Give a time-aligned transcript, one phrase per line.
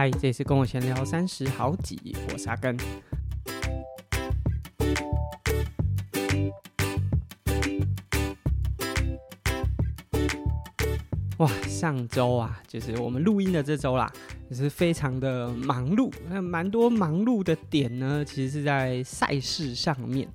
[0.00, 2.74] 嗨，这次跟我闲聊三十好几，我是阿耕。
[11.36, 14.10] 哇，上周啊，就是我们录音的这周啦，
[14.48, 16.10] 也是非常的忙碌。
[16.30, 20.26] 那蛮多忙碌的点呢，其实是在赛事上面。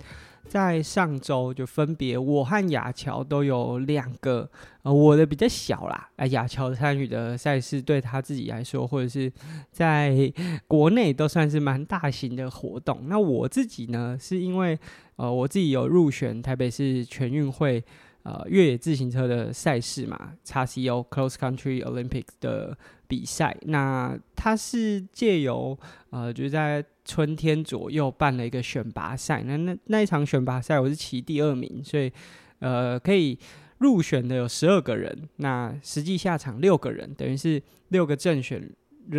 [0.55, 4.49] 在上周就分别我和亚乔都有两个，
[4.83, 6.09] 呃，我的比较小啦。
[6.15, 9.29] 哎，亚乔参与的赛事对他自己来说，或者是
[9.69, 10.31] 在
[10.65, 13.01] 国内都算是蛮大型的活动。
[13.09, 14.79] 那我自己呢，是因为
[15.17, 17.83] 呃，我自己有入选台北市全运会。
[18.25, 22.75] 呃，越野自行车的赛事嘛，XCO Cross Country Olympics 的
[23.07, 25.77] 比赛，那它是借由
[26.09, 29.43] 呃，就在春天左右办了一个选拔赛。
[29.43, 32.11] 那那那一场选拔赛，我是骑第二名，所以
[32.57, 33.37] 呃，可以
[33.77, 38.67] 入选的有十二个人，那实际下场六个人，等于是六个正选，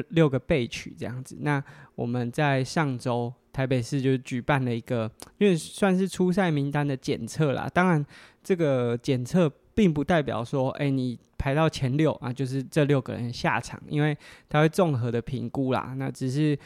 [0.08, 1.38] 六个备取这样子。
[1.42, 1.62] 那
[1.94, 3.32] 我们在上周。
[3.52, 7.66] 台北市就举办了一个，因为算是初赛名单的检测啦。
[7.72, 8.04] 当然，
[8.46, 14.16] 这个检测并不代表说，哎、你排到前六啊，就是这六个人下场，因为
[14.48, 15.94] 他会综合的评估啦。
[15.98, 16.56] 那只是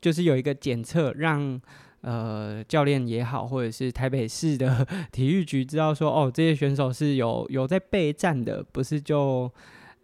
[0.00, 1.60] 就是有一个检测，让
[2.00, 9.52] 呃教练也好，或者是台北市的 体育局知道说，哦，这些选手是有有在备战的，不是就。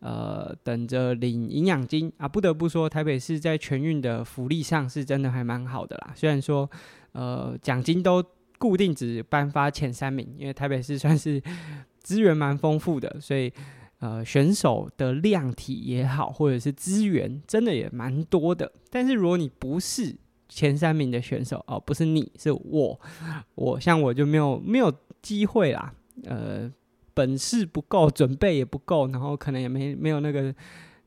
[0.04, 2.26] 呃，等着领营养金啊！
[2.26, 6.12] 不得不说，台北市在全运的福利上是真的还蛮好的啦。
[6.16, 6.68] 虽然说，
[7.12, 8.20] 呃，奖金都
[8.62, 11.42] 固定只颁发前三名，因为台北市算是
[11.98, 13.52] 资源蛮丰富的，所以
[13.98, 18.70] 呃，选手的量体也好，或者是资源真的也蛮多的。
[18.88, 20.14] 但是如果你不是
[20.48, 23.00] 前三名的选手哦，不是你是我，
[23.56, 25.92] 我像我就没有没有机会啦，
[26.26, 26.70] 呃。
[27.14, 30.54] 本事不够，准备也不够，然后可能也没没有那个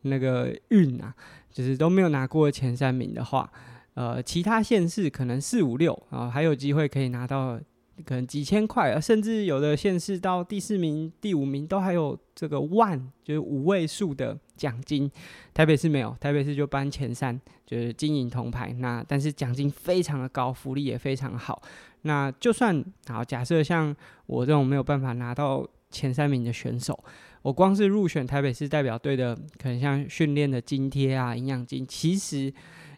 [0.03, 1.11] 那个运啊，
[1.51, 3.51] 就是都没有拿过前三名的话，
[3.95, 7.59] 呃，其他县市可能四五六啊，还有机会可以拿到
[8.05, 15.11] 可能几千块，甚至有的县市到第四名、第五名都还有这个万，就是五位数的奖金。
[15.53, 18.71] 台北市没有，台北市就颁前三，就是金银铜牌。
[18.73, 21.61] 那但是奖金非常的高，福利也非常好。
[22.03, 23.95] 那就算好，假设像
[24.27, 25.67] 我这种没有办法拿到。
[25.91, 26.99] 前三名的选手，
[27.41, 32.53] 我光是入选台北市代表队的，可能像训练的津贴啊、营养金，其实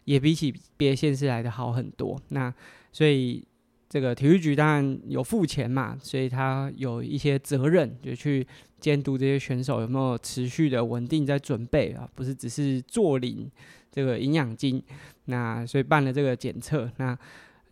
[0.08, 2.18] 也比起别的县市来的好很多。
[2.30, 2.52] 那
[2.92, 3.44] 所以
[3.88, 8.46] 这个体育局当然有付钱嘛，所以他有一些责任，就去
[8.80, 13.50] 监督这些选手有没有持续的稳定在准备啊，不是只是坐领
[13.90, 14.82] 这个营养金。
[15.26, 17.16] 那所以办了这个检测，那。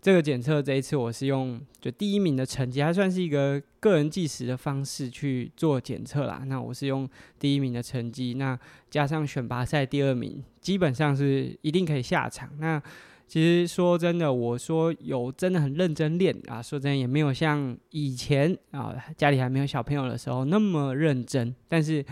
[0.07, 6.45] 这个检测这一次我是用就第一名的成绩，还算是一个个人计时的方式去做检测啦。
[6.47, 8.57] 那我是用第一名的成绩，那
[8.89, 12.49] 加上选拔赛第二名，基本上是一定可以下场。
[12.61, 12.81] 那
[13.27, 22.05] 其实说真的，我说有真的很认真练啊，说真也没有像以前啊家里还没有小朋友的时候那么认真，但是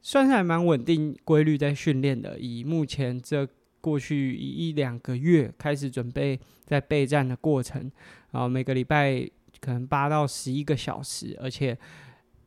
[0.00, 2.36] 算是还蛮稳定规律在训练的。
[2.40, 3.48] 以目前这。
[3.82, 7.82] 过去一两个月开始准备在备战的过程，
[8.30, 9.28] 然后每个礼拜
[9.60, 11.76] 可能八到十一个小时，而且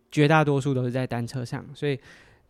[0.09, 1.99] 绝大多数都是在单车上，所以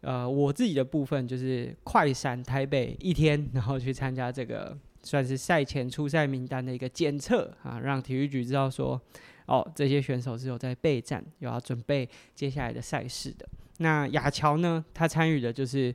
[0.01, 9.01] 呃，我自己的部分就是快闪台北一天，然后去参加这个算是赛前初赛名单的一个检测啊，让体育局知道说
[9.47, 13.49] 哦，这些选手是有在备战，有要准备接下来的赛事的。
[13.79, 15.93] 那亚乔呢，他参与的就是。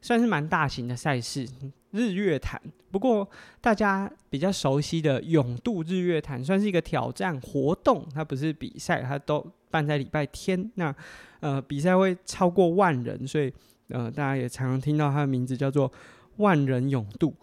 [0.00, 1.46] 算是蛮大型的赛事，
[1.90, 2.60] 日月潭。
[2.90, 3.28] 不过
[3.60, 8.06] 大家比较熟悉的泳渡日月潭，算是一个挑战活动。
[8.14, 10.70] 它不是比赛，它都办在礼拜天。
[10.76, 10.94] 那
[11.40, 13.52] 呃，比赛会超过万人，所以
[13.88, 15.92] 呃，大家也常常听到它的名字叫做
[16.36, 17.34] 万人泳渡。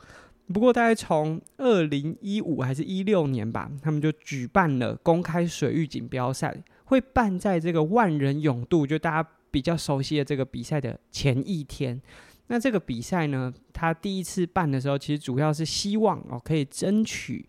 [0.51, 12.01] 不过大概从二零一五还是一六年吧，他们就举办了公开水域锦标赛，会办在这个万人泳渡，就大家比较熟悉的这个比赛的前一天。
[12.47, 17.43] 那这个比赛呢，他第一次办的时候，其实主要是希望哦，可以争取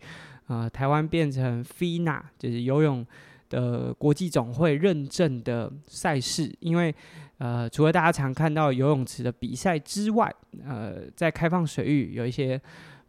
[0.47, 3.05] 呃台湾变成 FINA，就是游泳
[3.47, 6.51] 的国际总会认证的赛事。
[6.61, 6.93] 因为
[7.37, 10.33] 呃，除了大家常看到游泳池的比赛之外，
[10.65, 12.59] 呃，在开放水域有一些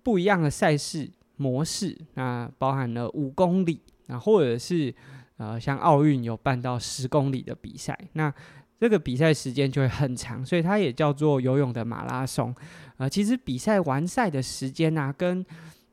[0.02, 4.94] 不一样的赛事模式，那包含了五公里，啊，或者是
[5.38, 8.30] 呃像奥运有办到十公里的比赛，那。
[8.80, 12.54] 这个比赛时间就会很长，所以它也叫做游泳的马拉松。
[12.96, 15.44] 呃，其实比赛完赛的时间呢、啊，跟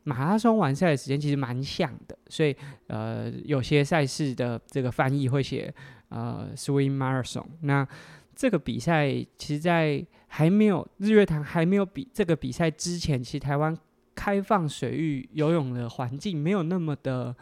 [0.03, 2.17] 马拉松完赛的时间其实蛮像的。
[2.27, 2.55] 所以，
[2.87, 5.73] 呃，有些赛事的这个翻译会写
[6.09, 7.45] 呃 swim marathon。
[7.61, 7.87] 那
[8.35, 13.75] 这个比赛其实，在还没有日月潭还没有比这个比赛之前，其实台湾
[14.13, 17.35] 开放水域游泳的环境没有那么的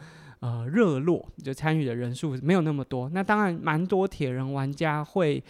[0.44, 3.08] 呃热络，就参与的人数没有那么多。
[3.08, 5.42] 那当然，蛮多铁人玩家会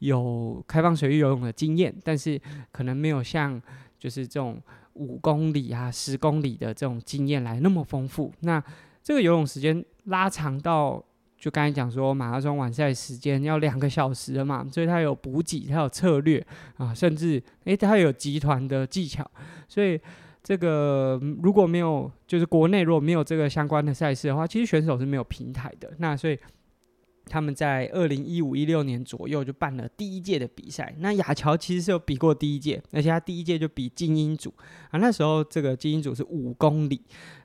[0.00, 2.38] 有开放水域游泳的经验，但是
[2.70, 3.58] 可能没有像
[3.98, 4.60] 就是这种
[4.92, 8.30] 五公里啊、十公里的这种经验来那么丰富。
[8.40, 8.62] 那
[9.02, 11.02] 这个游泳时间拉长到。
[11.42, 16.46] 就刚才讲说，马拉松完赛时间要两个小时了嘛，所以它有补给，它有策略
[16.76, 19.28] 啊，甚至诶，它有集团的技巧。
[19.66, 20.00] 所以
[20.42, 25.92] 这个如果没有，就是国内如果没有这个相关的赛事的话，其实选手是没有平台的。
[25.98, 26.36] 那所以
[27.26, 30.92] 他们在二零一五一六年左右就办了第一届的比赛。
[30.98, 34.52] 那亚乔其实是有比过第一届，而且他第一届就比精英组
[34.90, 37.00] 啊，那时候这个精英组是五公里。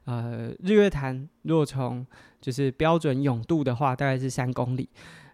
[0.05, 2.03] 呃，日月潭如果从
[2.41, 4.89] 就是标准泳度的话，大概是三公里。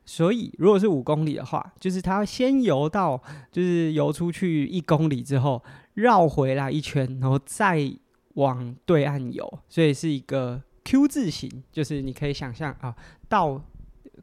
[0.06, 7.92] 所以如果是五公里的话，就是他先游到，就是游出去一公里之后，绕回来一圈，然后再
[8.36, 9.60] 往对岸游。
[9.68, 12.96] 所以是一个 Q 字形，就是你可以想象啊，
[13.28, 13.62] 到。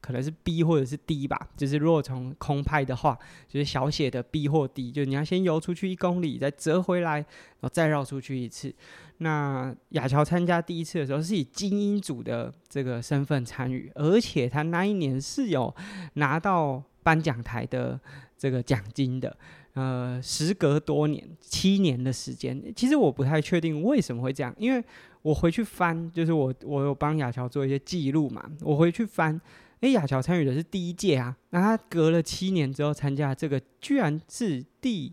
[0.03, 7.27] 可能是 B 或者是 D 吧，就是如果从空拍的话，就是小写的 B 或 D，就你要先游出去一公里，再折回来，然
[7.61, 8.75] 后再绕出去一次。
[9.19, 15.75] 那亚乔参加第一次的时候是以精英组的这个身份参与，而且他那一年是有
[16.15, 18.01] 拿到颁奖台的
[18.39, 19.37] 这个奖金的。
[19.75, 24.85] 呃，时隔多年，七年的时间，其实我不太确定为什么会这样，因为
[25.23, 29.41] 我回去翻，就是我我有帮亚乔做一些记录嘛，我回去翻。
[29.81, 35.11] 哎，亚乔参与的是第一届啊，那他隔了七年之后参加这个，居然是第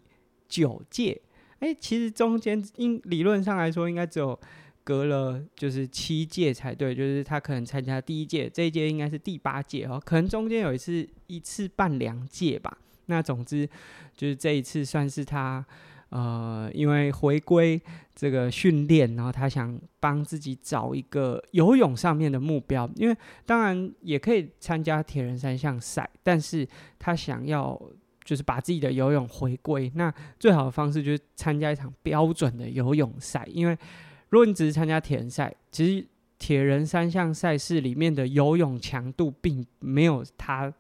[0.50, 1.22] 九届。
[1.60, 4.38] 哎，其实中间应理论上来说，应该只有
[4.84, 12.78] 隔了就是七届才对，就是他可能参加第一届，这一届应该是第八届哦，可能中间有一次一次办两届吧。
[13.08, 13.68] 那总之
[14.16, 15.66] 就是这一次算是他。
[16.10, 17.78] 呃，因为回归
[18.16, 26.66] 这个训练，然后他想帮自己找一个游泳上面的目标，因为当然也可以参加铁人三项赛，但是
[26.98, 27.78] 他想要
[28.24, 30.10] 就是把自己的游泳回归，那
[30.40, 33.78] 最好的方式就是参加一场标准的游泳赛，因为
[34.30, 36.08] 如果你只是参加铁人赛，其实
[36.40, 40.74] 铁人三项赛事里面的游泳强度并没有他。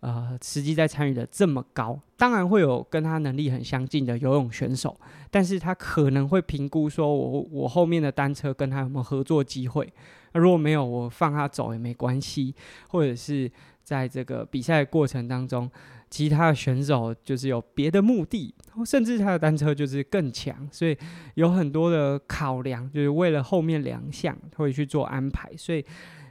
[0.00, 4.96] 呃，实际在参与的这么高，当然会有跟他能力很相近的游泳选手，
[5.28, 9.92] 但是他可能会评估说我，我后面的单车跟他有没有合作机会？
[10.32, 12.54] 那如果没有，我放他走也没关系。
[12.88, 13.50] 或者是
[13.82, 15.68] 在这个比赛过程当中，
[16.08, 18.54] 其他的选手就是有别的目的，
[18.86, 20.96] 甚至他的单车就是更强，所以
[21.34, 25.84] 有很多的考量，就是为了后面两项会去做安排，所以。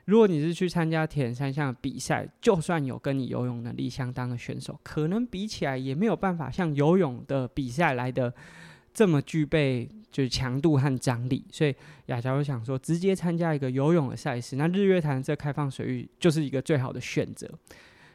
[0.08, 8.34] 如果你是去参加铁人三项比赛，就算有跟你游泳能力相当的选手，可能比起来也没有办法像游泳的比赛来的
[8.94, 11.46] 这么具备就是强度和张力。
[11.52, 11.76] 所以
[12.06, 17.46] 亚乔就想说，直接参加一个游泳的赛事，那日月潭这开放水域就是一个最好的选择。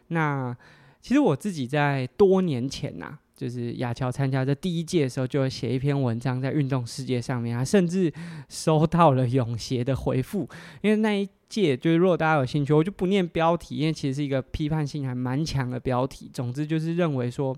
[0.08, 0.56] 那
[1.02, 8.12] 其实我自己在多年前呐、就是亚乔参加这第一届的时候，就写一篇文章在运动世界上面啊，甚至
[8.48, 10.48] 收到了泳协的回复。
[10.82, 16.30] 因为那一届，就是如果大家有兴趣，我就不念标题，因为其实是一个批判性还蛮强的标题。
[16.32, 17.56] 总之就是认为说，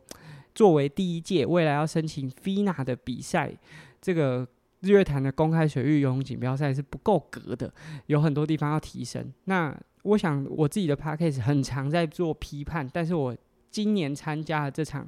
[0.54, 3.52] 作为第一届，未来要申请 FINA 的比赛，
[4.00, 4.46] 这个
[4.80, 7.70] 日月潭的公开水域游泳锦标赛是不够格的，
[8.06, 9.30] 有很多地方要提升。
[9.44, 13.36] 那我想我自己的 podcast 很常在做批判，但是我
[13.70, 15.06] 今年参加了这场。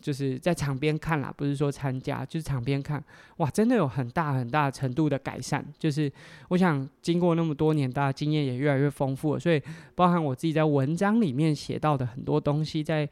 [0.00, 3.02] 就是在场边看啦，不是说参加，就是场边看，
[3.36, 5.64] 哇，真的有很大很大程度的改善。
[5.78, 6.10] 就是
[6.48, 9.62] 我想经过那么多年，大家经验也越来越丰富了，所以
[9.94, 13.08] 包含我自己在文章里面写到的很多东西，在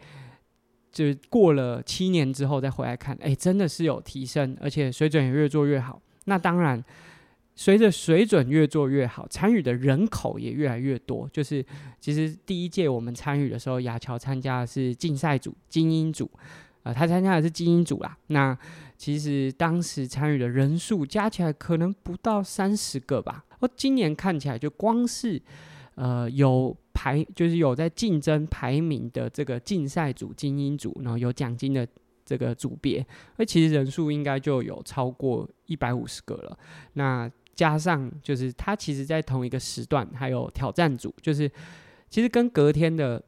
[0.90, 6.00] 就是过了七年之后再回来看，哎，真的是有提升，而且水准也越做越好。
[6.24, 6.82] 那当然，
[7.54, 11.28] 随着水准越做越好，参与的人口也越来越多。
[11.32, 11.64] 就是
[12.00, 16.30] 其实第一届我们参与的时候，亚乔参加的是竞赛组、精英组。
[16.82, 18.16] 呃，他参加的是精英组啦。
[18.28, 18.56] 那
[18.96, 23.44] 其实当时参与的人数加起来可能不到三十个吧。
[23.60, 25.40] 哦，今年看起来就光是
[25.94, 31.86] 呃有排，就是有在竞争排名的这个竞赛组、精英组，然后有奖金的
[32.24, 33.04] 这个组别，
[33.36, 36.58] 那其实人数应该就有超过一百五十个了。
[36.94, 41.50] 那加上就是他其实在同一个时段还有挑战组，就是
[42.08, 43.22] 其实跟隔天的。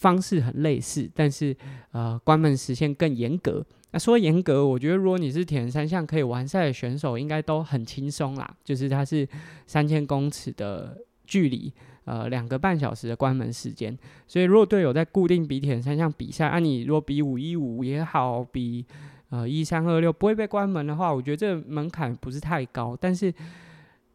[0.00, 1.54] 方式很类似，但是
[1.92, 3.62] 呃，关门时限更严格。
[3.92, 8.56] 那说严格，我觉得如果你是铁人三项可以完赛的选手，应该都很轻松啦。
[8.64, 9.28] 就是它是
[9.66, 11.70] 三千公尺的距离，
[12.04, 13.94] 呃，两个半小时的关门时间。
[14.26, 18.86] 所以如果队友在固定比铁人三项比赛，啊，你如果比五一五也好，比
[19.28, 22.96] 呃一三二六不会被关门的话，我觉得这个门槛不是太高。
[22.98, 23.30] 但是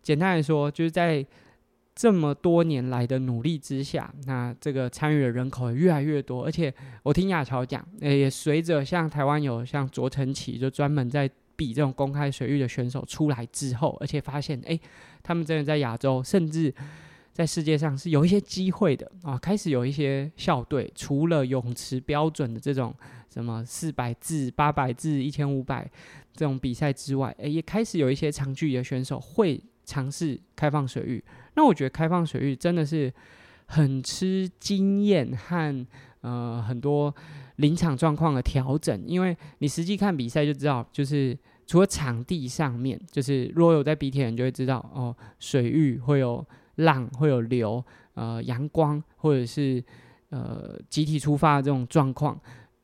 [0.01, 1.23] 简单来说，就是在
[1.95, 6.71] 这么多年来的努力之下，那这个参与的人口也越来越多，而且
[7.03, 14.77] 我听亚乔讲，也随着像台湾有像卓成棋，就专门在比这种公开水域的选手出来之后，而且发现，哎，
[15.23, 16.73] 他们真的在亚洲，甚至
[17.31, 22.93] 在世界上是有一些机会的啊，开始有一些校队，除了泳池标准的这种
[23.33, 25.89] 什么四百至、八百至、一千五百
[26.33, 31.23] 这种比赛之外，哎，也开始有一些长距离的选手会尝试开放水域。
[31.55, 33.11] 那我觉得开放水域真的是
[33.65, 35.85] 很吃经验和
[36.21, 37.13] 呃很多
[37.57, 46.45] 临场状况的调整，因为你实际看比赛就知道，就是除了场地上面，就是如果有在比铁人就会知道哦，水域会有
[46.75, 47.83] 浪，会有流，
[48.13, 49.83] 呃，阳光或者是
[50.29, 52.39] 呃集体出发的这种状况，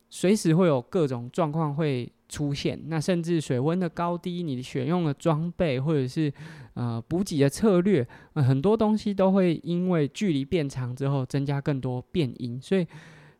[0.09, 2.11] 随时会有各种状况会。
[2.31, 6.31] 出现，那甚至水温的高低，你选用的装备，或者是
[6.75, 12.57] 呃补给的策略，呃，很多东西都会因为距离变长之后增加更多变因。
[12.61, 12.87] 所以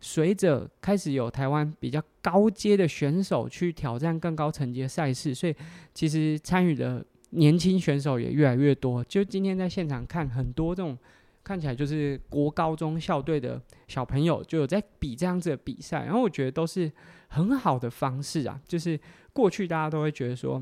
[0.02, 5.56] 随着开始有台湾比较高阶的选手去挑战更高层级的赛事，所以
[5.94, 9.02] 其实参与的年轻选手也越来越多。
[9.06, 10.98] 就今天在现场看很多这种。
[11.44, 16.90] 看起来就是国高中校队的小朋友就有在比这样子的比赛，然后我觉得都是
[17.32, 18.62] 很好的方式啊。
[18.68, 19.00] 就是
[19.34, 20.62] 过去大家都会觉得说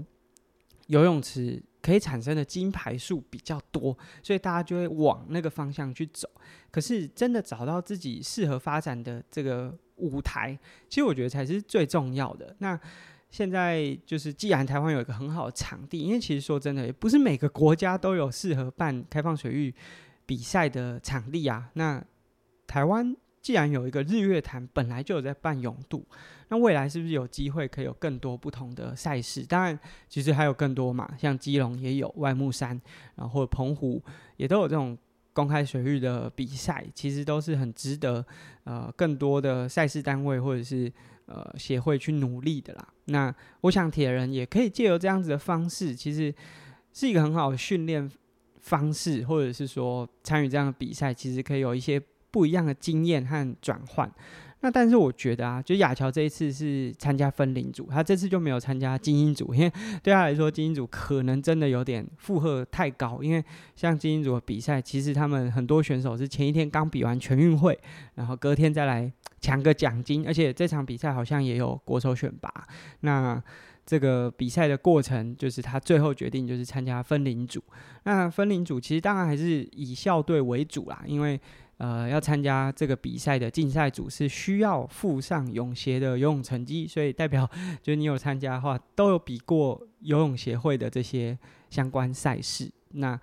[0.87, 6.29] 游泳池可以产生的金牌数比较多，所以大家就会往那个方向去走。
[6.71, 10.57] 可是真的找到自己适合发展的这个舞台，
[10.87, 12.55] 其实我觉得才是最重要的。
[12.59, 12.79] 那
[13.29, 19.73] 现在就是既然台湾有一个很好的场地，因为其实说真的，也不是每个国家都有适合办开放水域。
[20.25, 22.05] 比赛的场地啊，那
[22.67, 23.15] 台湾
[23.49, 26.05] 既然有一个日月潭，本来就有在办泳渡，
[26.49, 29.43] 那未来是不是有机会可以有更多不同的赛事？
[29.43, 32.79] 当然，其实还有更多嘛，像基隆也有外木山，
[33.15, 33.99] 然后或者澎湖
[34.37, 34.95] 也都有这种
[35.33, 38.23] 公开水域的比赛，其实都是很值得
[38.65, 40.93] 呃更多的赛事单位或者是
[41.25, 42.87] 呃协会去努力的啦。
[43.05, 46.31] 那我想铁人也可以借由这样子的方式，其实
[46.93, 48.07] 是一个很好的训练。
[48.61, 51.99] 方式，或者是说参与这样的比赛，其实可以有一些
[52.31, 54.11] 不一样的经验和转换。
[54.61, 59.71] 那但是我觉得啊，就亚乔这一次是参加分龄组，他这次就没有参加精英组，因为
[60.03, 63.23] 对他来说精英组可能真的有点负荷太高。
[63.23, 63.41] 因为
[63.77, 67.79] 像精英组的比赛，其实他们很多选手是前一天刚比完全运会，
[68.15, 69.09] 然后隔天再来
[69.39, 72.51] 抢个奖金，而且这场比赛好像也有国手选拔。
[72.99, 73.41] 那
[73.85, 77.63] 这个比赛的过程，就是他最后决定就是参加分龄组。
[78.03, 81.39] 那分龄组其实当然还是以校队为主啦，因为
[81.79, 87.49] 呃要参加这个比赛的竞赛组是需要附上泳协的游泳成绩，所以代表
[87.81, 91.35] 就是你有参加的话，都有比过游泳协会的这些
[91.69, 92.71] 相关赛事。
[92.91, 93.19] 那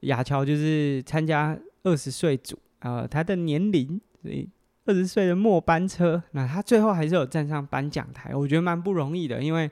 [0.00, 4.46] 亚乔就是参加二十岁组，呃，他的年龄所以。
[4.86, 9.42] 二十岁的末班车，那他最后还是有站上颁奖台，我觉得蛮不容易的。
[9.42, 9.70] 因为，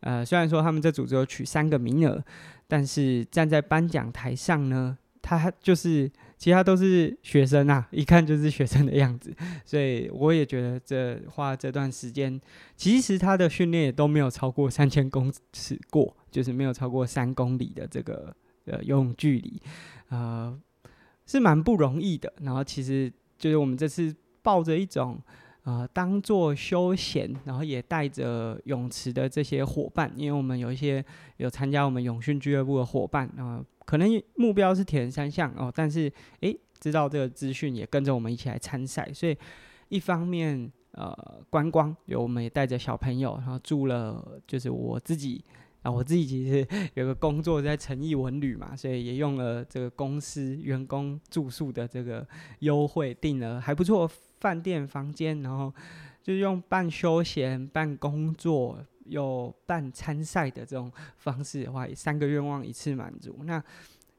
[0.00, 2.22] 呃，虽然说他们这组只有取三个名额，
[2.68, 9.30] 但是站在颁奖台上呢，他就是其他都是学生啊， 一看就是学生的样子。
[9.64, 12.40] 所以我也觉得这花这段时间，
[12.76, 19.60] 其实他的训练也都没有超过三千公尺过，就是没有超过三公里的这个呃游泳距离，
[20.08, 20.58] 呃，
[21.26, 22.32] 是蛮不容易的。
[22.40, 24.16] 然后其实就是我们这次。
[24.42, 25.20] 抱着一种
[25.70, 31.04] 呃当做休闲，然后也带着泳池的这些伙伴，因为我们有一些
[31.36, 39.36] 有参加我们泳训俱乐部的伙伴啊、呃，可能目标是铁人三项哦，但是诶知道这个资讯也跟着我们一起来参赛，所以
[39.88, 41.14] 一方面呃
[41.48, 45.44] 观光，有我们也带着小朋友，然后住了就是我自己。
[45.82, 52.26] 啊，我自己其实有个工作在诚毅文旅嘛，所以也用了这个公司员工住宿的这个
[52.58, 54.06] 优惠，订了还不错
[54.40, 55.72] 饭店房间，然后
[56.22, 63.38] 就用半休闲、半工作又半参赛的这种方式的话，三个愿望一次满足。
[63.44, 63.62] 那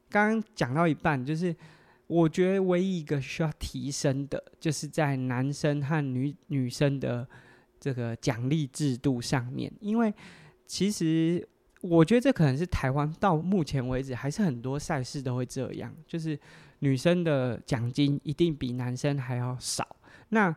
[0.08, 1.54] 刚刚讲到一半，就是
[2.06, 7.28] 我觉得唯一一个需要提升的，就是在男生和女女生的
[7.78, 10.14] 这个奖励制度上面，因为
[10.66, 11.46] 其实。
[11.82, 16.38] 我觉得这可能是台湾到目前为止还是很多赛事都会这样，就是
[16.78, 19.84] 女生的奖金一定比男生还要少。
[20.30, 20.54] 那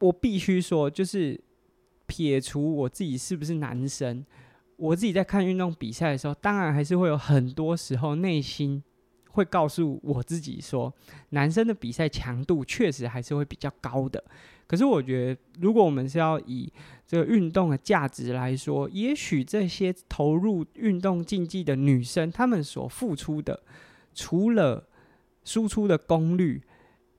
[0.00, 1.40] 我必须说，就是
[2.06, 4.24] 撇除我自己是不是男生，
[4.76, 8.82] 我自己在看运动比赛的时候，当然还是会有很多时候内心
[9.30, 10.92] 会告诉我自己说，
[11.30, 14.22] 男生的比赛强度确实还是会比较高的。
[14.66, 16.72] 可是我觉得，如果我们是要以
[17.06, 23.62] 这个运动的价值来说，也许这些投入运动竞技的女生，她们所付出的，
[24.14, 24.88] 除了
[25.44, 26.62] 输出的功率、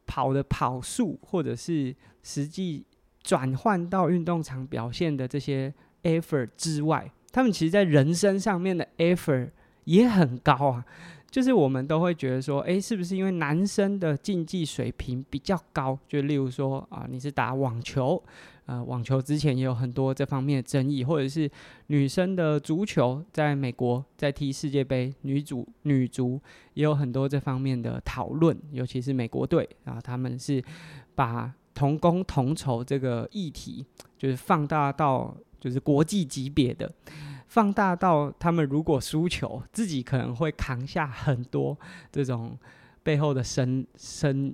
[0.05, 2.85] 跑的跑速，或者是实际
[3.21, 9.49] 转换到运动场表现的这些 effort 之外，他们其实在人生上面的 effort
[9.85, 10.85] 也很高啊。
[11.29, 15.99] 就是我们都会觉得说，诶，是不是因为男生的竞技水平比较高？
[16.07, 18.23] 就例如说啊，你是打网球，
[18.65, 21.49] 呃，网球之前也有很多这方面的争议，或者是
[21.87, 26.41] 女生的足球，在美国在踢世界杯，女足女足
[26.73, 30.63] 也有很多这方面的讨论，尤其是美国队啊，他们是
[31.13, 33.85] 把同工同酬这个议题，
[34.17, 36.91] 就是放大到就是国际级别的。
[37.47, 41.77] 放大到他们如果输球，自己可能会扛下很多
[42.11, 42.57] 这种
[43.03, 44.53] 背后的声声，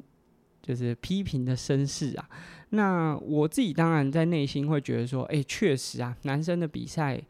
[0.62, 2.30] 就是批评的声势啊。
[2.70, 7.22] 那我自己当然在内心会觉得说，哎，确实啊，男生的比赛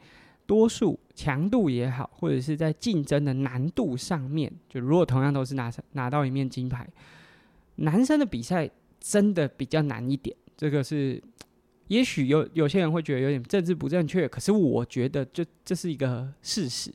[0.46, 6.88] 多数强度也好，或者是在竞争的难度上面，就如果同样都是拿拿到一面金牌，
[7.76, 8.70] 男生的比赛
[9.00, 11.22] 真的比较难一点，这个是。
[11.88, 16.90] 也许有有些人会觉得有点政治不正确，可是我觉得这这是一个事实。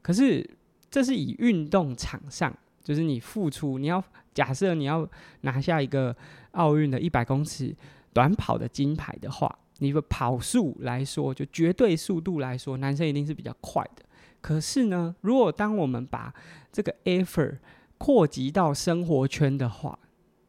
[0.00, 0.44] 可是
[0.90, 4.02] 这是以运动场上，就是你付出，你要
[4.34, 5.08] 假设你要
[5.42, 6.14] 拿下一个
[6.52, 7.74] 奥运的一百公尺
[8.12, 14.04] 短跑的金牌的话，你的跑速来说，就绝对速度来说，男生一定是比较快的。
[14.40, 16.32] 可是呢，如果当我们把
[16.70, 17.58] 这个 effort
[17.98, 19.98] 扩及到生活圈的话，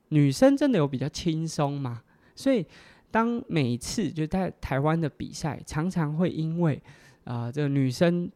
[0.09, 2.03] 女生真的有比较轻松吗？
[2.35, 2.65] 所以。
[3.13, 6.81] 当每次就在台湾的比赛，常常会因为
[7.25, 8.27] 啊、这个女生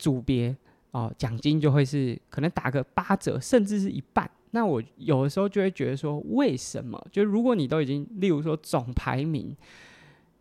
[0.00, 0.52] 组别
[0.90, 4.28] 哦，奖金就会是可能打个八折，甚至是一半。
[4.50, 7.02] 那我有的时候就会觉得说，为什么？
[7.10, 9.56] 就如果你都已经，例如说总排名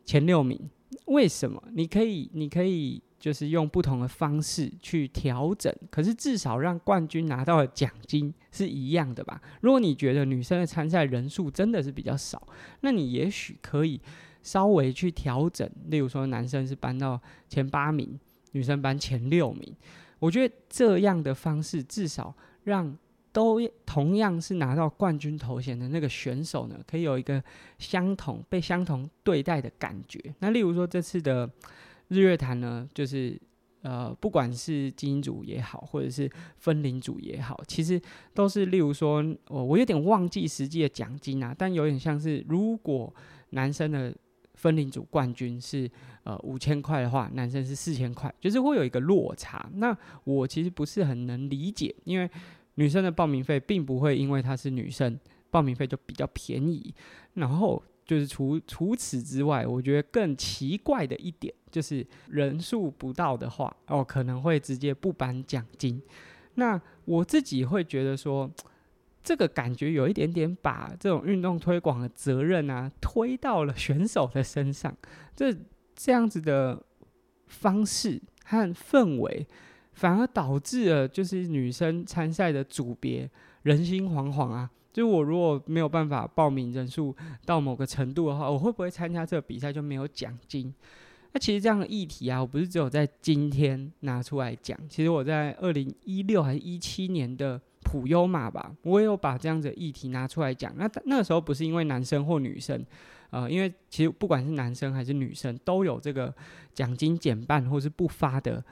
[0.04, 0.70] 前六名，
[1.06, 3.02] 为什么你可以，你可以？
[3.18, 9.42] 就是用不同的方式去调整，可是至少让冠军拿到的奖金是一样的吧？
[9.62, 12.48] 如果你觉得女生的参赛人数真的是比较少，
[12.82, 14.00] 那你也许可以
[14.44, 18.20] 稍微去调整，例如说男生是颁到前八名，
[18.52, 19.76] 女生颁前六名。
[20.20, 22.96] 我觉得这样的方式至少让
[23.36, 27.44] 都同样是拿到冠军头衔的那个选手呢，可以有一个
[27.78, 30.18] 相同被相同对待的感觉。
[30.40, 31.48] 那例如说这次的。
[32.10, 33.36] 日月潭呢，就是
[33.82, 38.00] 呃，不管是精英组也好，或者是分龄组也好，其实
[38.32, 43.12] 都是，例如说，我我有点忘记实际的奖金啊，但有点像是，如果
[43.50, 44.16] 男生的
[44.54, 45.90] 分龄组冠军是
[46.24, 49.68] 呃五千块的话，男生是四千块，就是会有一个落差。
[49.74, 52.30] 那我其实不是很能理解，因为
[52.76, 56.94] 女生的报名费并不会因为她是女生，报名费就比较便宜，
[57.34, 57.84] 然后。
[58.08, 66.00] 就是除除此之外，我觉得更奇怪的一点就是人数不到的话，哦，可能会直接不颁奖金。
[66.54, 68.48] 那我自己会觉得说，
[69.24, 74.96] 这个感觉有一点点把这种运动推广的责任啊推到了选手的身上。
[75.36, 75.52] 这
[75.96, 76.80] 这样子的
[77.48, 79.48] 方式和氛围，
[79.96, 83.28] 反而导致了就是女生参赛的组别
[83.64, 84.70] 人心惶惶啊。
[84.94, 90.74] 就我如果没有办法报名人数到某个程度的话，我会不会参加这个比赛就没有奖金？
[91.34, 94.80] 那其实这样的议题啊，我不是只有在今天拿出来讲。
[94.88, 100.74] 其实我在二零一六还是一七年的普悠玛吧，我也有把这样的议题拿出来讲。
[100.78, 102.82] 那那个时候不是因为男生或女生，
[103.32, 106.34] 呃，因为其实不管是男生还是女生，都有这个
[106.74, 108.64] 奖金减半或是不发的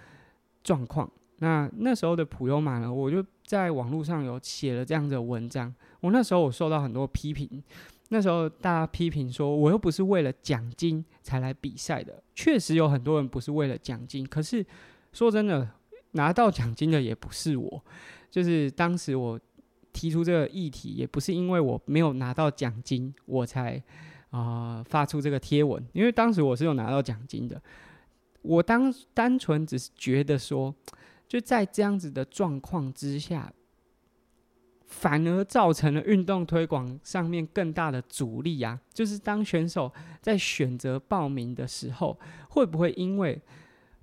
[0.64, 1.10] 状况。
[1.40, 5.74] 那那时候的普悠玛呢，我就在网络上有写了这样子的文章。
[6.00, 7.62] 我那时候我受到很多批评，
[8.10, 14.66] 那时候大家批评说我又不是为了奖金才来比赛的，确实有很多人不是为了奖金，可是
[15.12, 15.70] 说真的，
[16.12, 17.84] 拿到奖金的也不是我，
[18.32, 19.40] 就是当时我
[19.92, 23.82] 提出这个议题，也不是因为我没有拿到奖金我才
[24.30, 27.62] 啊、发出这个贴文，因为当时我是有拿到奖金的，
[28.44, 30.74] 我当单纯只是觉得说，
[31.28, 33.52] 就在这样子的状况之下。
[34.86, 38.80] 反而造成了运动推广上面更大的阻力啊！
[38.94, 42.18] 就是当选手在选择报名的时候，
[42.50, 43.42] 会不会因为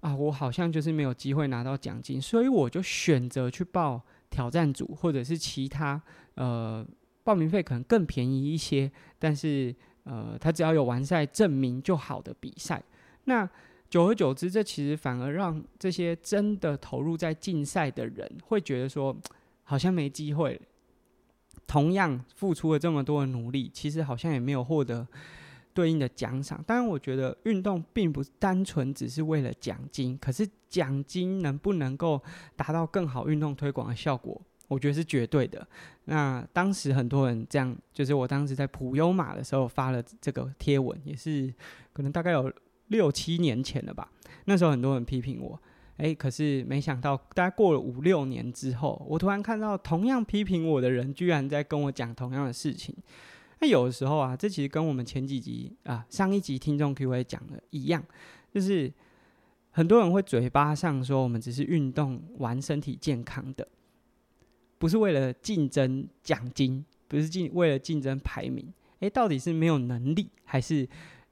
[0.00, 6.02] 啊，我好像就是没有机会拿到奖金，所以我就选择去报挑战组，或者是其他
[6.34, 6.84] 呃
[7.22, 9.72] 报名费可能更便宜一些，但是
[10.02, 12.82] 呃他只要有完赛证明就好的比赛。
[13.26, 13.48] 那
[13.90, 19.14] 久而久之，这其实反而让这些真的投入在竞赛的人会觉得说。
[19.62, 20.60] 好像没机会。
[21.64, 25.06] 同样付出了这么多的努力，其实好像也没有获得
[25.72, 26.60] 对应的奖赏。
[26.66, 32.20] 当然，我觉得运动并不单纯只是为了奖金，可是奖金能不能够
[32.56, 34.42] 达到更好运动推广的效果？
[34.66, 35.64] 我觉得是绝对的。
[36.06, 41.54] 那当时很多人这样，就是我当时在普悠玛的时候发了这个贴文，也是
[41.92, 42.52] 可能大概有
[42.90, 44.12] 六七年前了吧。
[44.44, 45.60] 那时候很多人批评我，
[45.96, 52.94] 诶，可是没想到，大概过了五六年之后，我突然看到同样批评我的人，居然在跟我讲同样的事情。
[53.60, 58.02] 那有的时候啊，这其实跟我们前几集啊，上一集听众 Q&A 讲的一样，
[58.52, 58.90] 就是
[59.70, 63.68] 很多人会嘴巴上说我们只是运动玩身体健康的。
[64.78, 70.88] 不是为了竞争奖金，不是竞为了竞争排名，诶，到底是没有能力，还是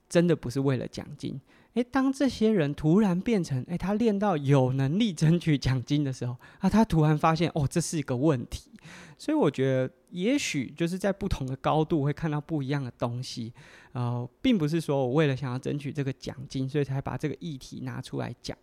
[0.08, 1.40] 真的不是为了奖金？
[1.74, 8.70] 诶，当这些人突然变成，诶，他练到有能力争取奖金的时候，啊，他突然发现，哦，这是一个问题。
[9.16, 13.52] 所以我觉得，也许就是在不同的高度会看到不一样的东西。
[13.92, 18.56] 呃，并不是说我为了想要争取这个奖金，所以才把这个议题拿出来讲，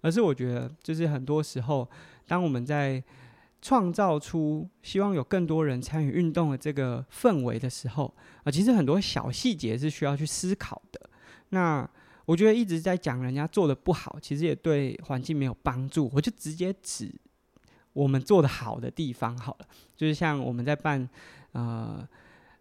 [0.00, 1.88] 而是我觉得，就是很多时候，
[2.26, 3.02] 当我们在
[3.66, 11.10] 创造出希望有更多人参与运动的这个氛围的时候啊，其实很多小细节是需要去思考的。
[11.48, 11.84] 那
[12.26, 16.08] 我觉得一直在讲人家做的不好，其实也对环境没有帮助。
[16.14, 17.12] 我就直接指
[17.92, 21.08] 我们做的好的地方好了，就是像我们在办
[21.50, 22.08] 呃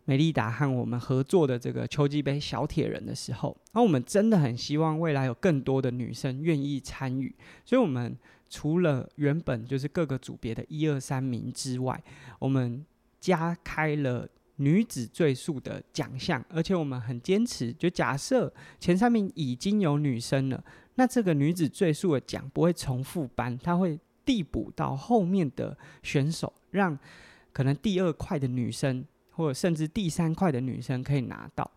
[0.06, 8.18] 美利达和我们合作的这个秋季杯小铁人的时候，那我们真的很希望未来有更多的女生愿意参与，所以我们。
[8.50, 12.02] 除了原本就是各个组别的一二三名之外，
[12.40, 12.86] 我们
[13.20, 14.28] 加开了
[14.58, 20.64] 女子最速的奖项，而且我们很坚持，就假设前三名已经有女生了，
[20.96, 26.98] 那这个女子最速的奖不会重复颁，它会递补到后面的选手，让
[27.52, 31.70] 可能第二快的女生或者甚至第三快的女生可以拿到。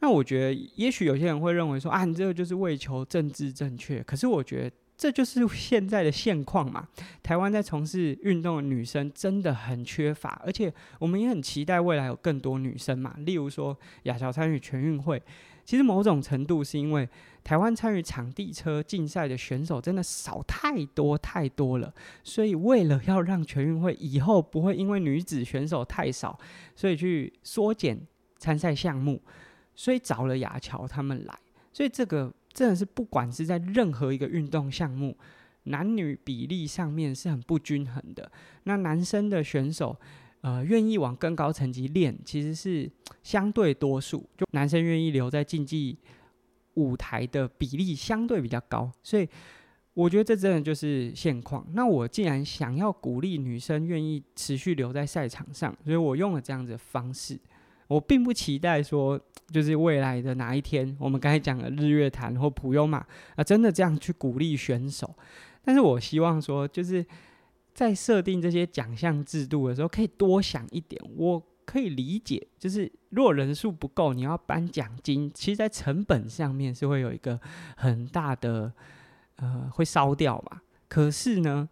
[0.00, 4.76] 那我觉得，也许有些人会认为说啊，你这个就是为求政治正确，可是我觉得。
[5.00, 6.86] 这就是现在的现况嘛。
[7.22, 13.14] 台湾在从事运动的女生真的很缺乏，而且我们也很期待未来有更多女生嘛。
[13.20, 15.22] 例如说亚乔参与全运会，
[15.64, 17.08] 其实某种程度是因为
[17.42, 21.90] 台湾参与场地车竞赛的选手真的少太多太多了，
[22.22, 26.38] 所以为了要让全运会以后不会因为女子选手太少，
[26.76, 27.98] 所以去缩减
[28.36, 29.22] 参赛项目，
[29.74, 31.38] 所以找了亚乔他们来，
[31.72, 32.30] 所以这个。
[32.52, 35.16] 真的是不管是在任何一个运动项目，
[35.64, 38.30] 男女比例上面是很不均衡的。
[38.64, 39.96] 那男生的选手，
[40.40, 42.90] 呃，愿意往更高层级练，其实是
[43.22, 44.28] 相对多数。
[44.36, 45.96] 就男生愿意留在竞技
[46.74, 49.28] 舞台的比例相对比较高，所以
[49.94, 51.66] 我觉得这真的就是现况。
[51.72, 57.38] 那我既然想要鼓励女生愿意持续留在赛场上，所以我用了这样子的方式。
[57.90, 65.12] 我并不期待说，就是未来的哪一天，我们刚才讲的日月潭或普悠玛啊，真的这样去鼓励选手。
[65.64, 67.04] 但是我希望说，就是
[67.74, 71.02] 在设定这些奖项制度的时候，可以多想一点。
[71.16, 77.40] 我可以理解，就是如果人数不够，你要颁奖金，其实在成本上面是会有一个
[77.76, 78.72] 很大的
[79.34, 80.60] 呃，会烧掉嘛。
[80.88, 81.68] 可是呢，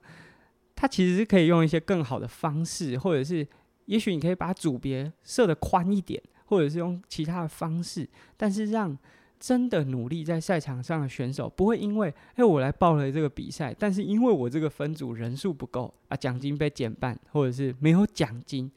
[0.74, 3.46] 它其实是可以用一些更好的方式，或者是。
[3.88, 8.96] 也许你可以把组别设得宽一点，或者是用其他的方式，但是让
[9.40, 18.70] 真的努力在赛场上的选手不会因为，哎，我来报了这个比赛，但是因为我这个分组人数不够啊，奖金被减半，或者是没有奖金，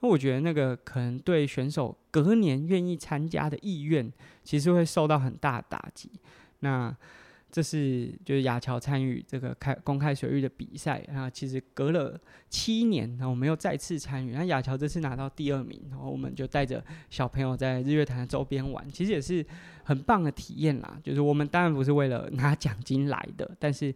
[0.00, 6.10] 那我觉得那个可能对选手隔年愿意参加的意愿，其实会受到很大的打击。
[6.60, 6.94] 那。
[7.56, 14.32] 这是就是亚乔参与这个开公开水域的比赛，然后其实隔了七年，然后我们又再次参与。
[14.32, 19.42] 那亚乔这次拿到第二名，然后我们就带着小朋友在日月潭的周边玩，其实也是
[19.84, 21.00] 很棒的体验啦。
[21.02, 23.94] 就是我们当然不是为了拿奖金来的，但是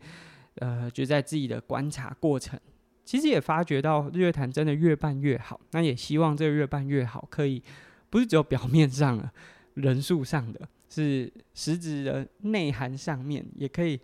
[0.54, 2.58] 呃，就在自己的观察过程，
[3.04, 5.60] 其实也发觉到日月潭真的越办越好。
[5.72, 7.62] 那也希望这个越办越好，可以
[8.08, 9.30] 不是只有表面上的
[9.74, 10.66] 人数上的。
[10.90, 13.98] 是实质的内涵上面，也可以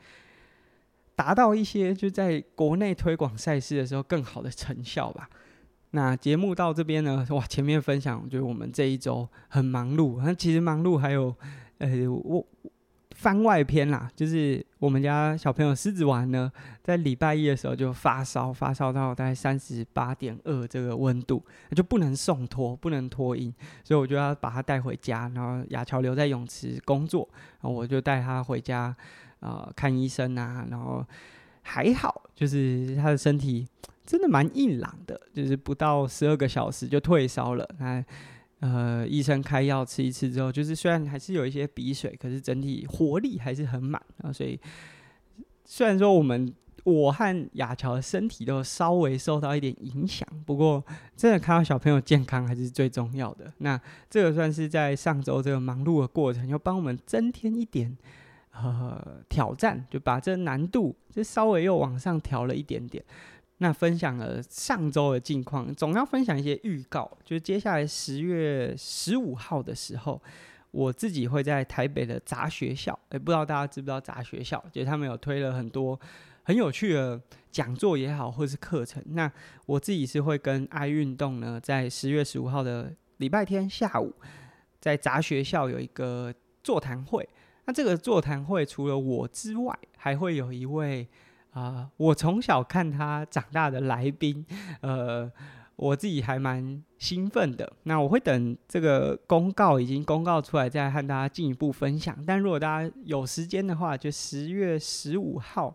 [1.15, 5.29] 达到一些就在国内推广赛事的时候更好的成效吧。
[5.91, 11.35] 那节目到这边呢，哇，前面分享就是我们这一周很忙碌，那其实忙碌还有，
[11.79, 12.47] 呃，我。
[13.17, 16.53] 番外篇啦，就是我们家小朋友狮子丸呢，
[16.83, 21.43] 在礼拜一的时候就发烧，发烧到大概三十八点二这个温度，
[21.75, 23.53] 就不能送托，不能托婴，
[23.83, 27.27] 所以我就要把他带回家，然后亚乔留在泳池工作，
[27.61, 28.95] 然后我就带他回家
[29.41, 31.03] 啊、看医生啊，然后
[31.63, 33.67] 还好，就是他的身体
[34.05, 37.67] 真的蛮硬朗的，就是不到十二个小时就退烧了。
[37.79, 38.05] 那
[38.69, 44.33] 呃，医生开药吃一次之后，就是虽然还是有一些鼻水，可是整体活力还是很满啊。
[44.33, 44.59] 所以
[45.65, 46.53] 虽然说我们
[46.83, 50.83] 我和雅乔的身体都稍微受到一点影响，不过
[51.15, 53.53] 真的看到小朋友健康还是最重要的。
[53.59, 57.97] 那这个算是在上周这个忙碌的过程，又帮我们增添一点
[58.53, 63.05] 呃挑战，就把这难度就稍微又往上调了一点点。
[63.59, 67.11] 那分享了上周的近况，总要分享一些预告。
[67.25, 70.21] 就是接下来十月十五号的时候，
[70.73, 75.99] 我自己会在台北的杂学校，也不知道大家知不知道杂学校，就是他们有推了很多
[76.43, 77.19] 很有趣的
[77.51, 79.03] 讲座也好，或是课程。
[79.07, 79.33] 那
[79.65, 84.13] 我自己是会跟爱运动呢，在十月十五号的礼拜天下午，
[84.79, 87.27] 在杂学校有一个座谈会。
[87.65, 91.09] 那这个座谈会除了我之外，还会有一位。
[91.59, 94.45] 啊、我从小看他长大的来宾，
[94.83, 95.31] 呃，
[95.75, 97.73] 我自己还蛮兴奋的。
[97.85, 102.15] 那我会等这个公告已经公告出来，再和大家进一步分享。
[102.27, 105.75] 但如果大家有时间的话，就十月十五号，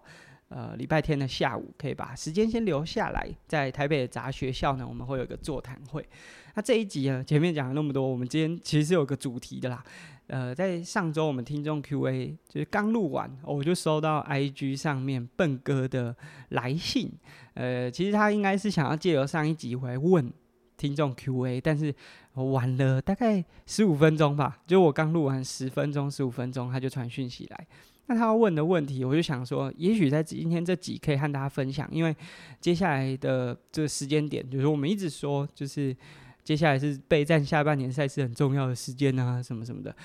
[0.53, 6.05] 呃，礼拜天的下午，可以把时间先留下来，在台北的杂学校呢，我们会有一个座谈会。
[6.55, 9.81] 那这一集呢，前面讲了那么多，我们今天其实是有个主题的啦。
[10.27, 16.13] 呃，在上周我们听众 Q&A 就是刚录完，我就收到 IG 上面笨哥的
[16.49, 17.09] 来信。
[17.53, 20.29] 呃，其实他应该是想要借由上一集回来问
[20.75, 21.95] 听众 Q&A，但是
[22.33, 27.67] 晚了大概十五分钟吧，就我刚录完十分钟、十五分钟，他就传讯息来。
[28.11, 32.15] 那他要问的问题，我就想说，也许在今天这集可以和大家分享，因为
[32.59, 35.95] 接下来的这个时间点，就是我们一直说，就是。
[36.43, 39.95] 接下来是备战下半年赛事很重要的时间啊，什么什么的。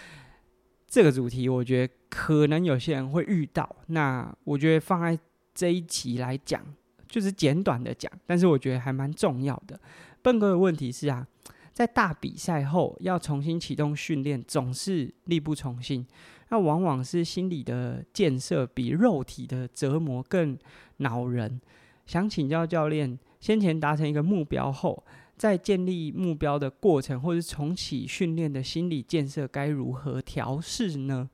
[0.87, 5.19] 这个主题我觉得可能有些人会遇到，那我觉得放在
[5.55, 6.63] 这一期来讲，
[7.09, 9.81] 就是简短的讲，但是我觉得还蛮重要的。
[10.21, 11.27] 笨哥的问题是啊，
[11.73, 16.07] 在大比赛后要重新启动训练，总是力不从心，
[16.49, 20.59] 那往往是心理的建设比肉体的折磨更
[20.99, 21.61] 恼人。
[22.07, 25.05] 想请教教练，先前达成一个目标后。
[25.37, 31.29] 在建立目标的过程，或是重启训练的心理建设，该如何调试呢？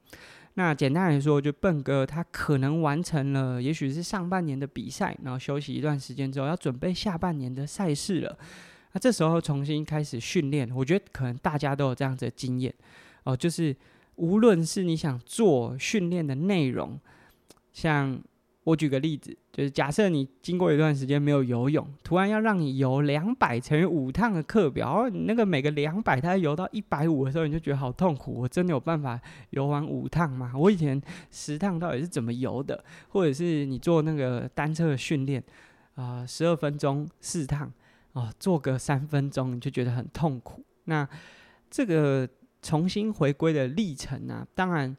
[0.54, 8.36] 那简单来说，就笨哥他可能完成了，也许是上半年的比赛，然后休息一段时间之后，要准备下半年的赛事了。
[8.92, 12.74] 那这时候重新开始训练，我觉得可能大家都有这样子的经验
[13.22, 13.72] 哦，就是
[14.22, 16.98] 无论是你想做训练的内容，
[17.72, 18.20] 像。
[18.64, 28.32] 我举个例子，就是假设你经过一段时间没有游泳，突然要让你游两百乘以五趟的课表，你那个每个两百，它游到一百五的时候，你就觉得好痛苦。
[28.34, 30.52] 我真的有办法游完五趟吗？
[30.54, 32.84] 我以前十趟到底是怎么游的？
[33.08, 35.42] 或者是你做那个单车的训练
[35.96, 37.68] 啊，十二分钟四趟
[38.12, 40.64] 啊，做个三分钟你就觉得很痛苦。
[40.84, 41.08] 那
[41.68, 42.28] 这个
[42.62, 44.46] 重新回归的历程、啊？
[44.54, 44.96] 当然。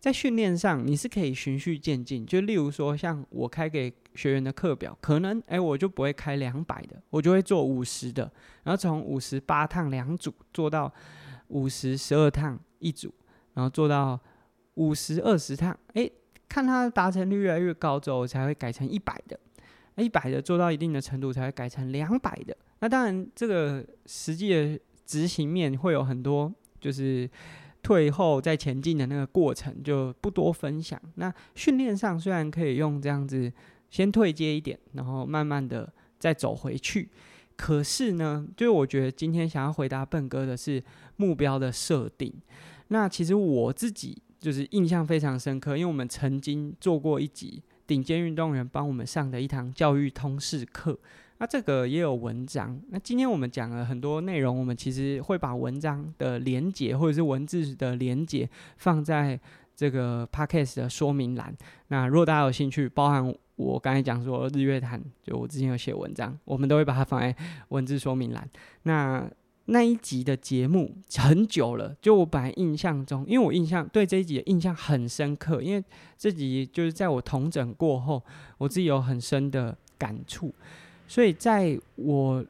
[0.00, 2.26] 在训练上，你是可以循序渐进。
[2.26, 8.30] 就例如说，像我开给学员的课表，可能哎，我就不会开两百的，我就会做五十的，
[8.64, 10.92] 然后从五十八趟两组做到
[11.48, 13.10] 五十十二趟一组，
[13.54, 14.20] 然后做到
[14.74, 15.74] 五十二十趟。
[15.94, 16.06] 哎，
[16.50, 19.40] 看它达成率越来越高之后，我才会改成一百的。
[19.96, 22.54] 一百的做到一定的程度，才会改成两百的。
[22.80, 26.52] 那当然，这个实际的执行面会有很多，
[26.84, 27.30] 就是。
[27.84, 30.98] 退后再前进的那个过程就不多分享。
[31.16, 33.52] 那训练上虽然可以用这样子
[33.90, 37.10] 先退阶一点，然后慢慢的再走回去，
[37.56, 40.82] 可是呢，就我觉得今天想要回答笨哥的是
[41.16, 42.32] 目标的设定。
[42.88, 50.98] 那其实我自己就是印象非常深刻，因为我们曾经做过一集顶尖运动员帮我们上的一堂教育通识课。
[51.38, 52.80] 那这个也有文章。
[52.90, 59.38] 那今天我们讲了很多内容，我们其实会把文章的连结或者是文字的连结放在
[59.74, 61.54] 这个 podcast 的说明栏。
[61.88, 67.34] 那如果大家有兴趣，包含我刚才讲说日月潭，就我之前有写文章，我们都会把它放在
[67.68, 68.48] 文字说明栏。
[68.84, 69.28] 那
[69.66, 75.82] 那一集的节目很久了，就我本来印象中，因为我印象对这一集的印象很深刻，因为
[76.16, 78.22] 这集就是在我统整过后，
[78.58, 80.54] 我自己有很深的感触。
[81.06, 82.44] 所以在我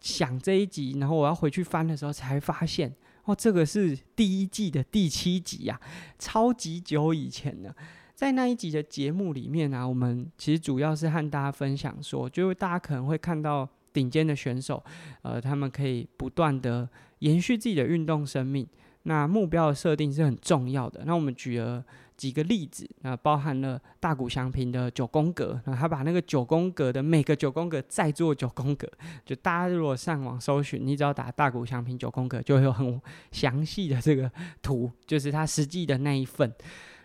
[0.00, 5.80] 想这一集，然后我要回去翻的时候，才发现哦，这个是第一季的第七集呀，
[6.18, 7.74] 超级久以前了。
[8.14, 14.82] 在那一集的节目里面呢，我们其实主要是和大家分享说，就是大家可能会看到顶尖的选手，
[15.22, 16.88] 呃，他们可以不断的
[17.18, 18.66] 延续自己的运动生命。
[19.02, 21.02] 那目标的设定是很重要的。
[21.04, 21.84] 那我们举了
[22.16, 28.90] 几个例子，那包含了大谷翔平的九宫格，那他把那个九宫格的每个九宫格再做九宫格，
[29.24, 32.98] 就大家如果上网搜寻，你只要打大谷翔平九宫格，就会有很
[33.32, 36.50] 详细的这个图，就是他实际的那一份。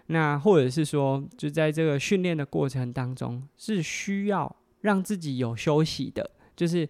[0.08, 6.88] 那或者是说，就在这个训练的过程当中，是需要让自己有休息的，就是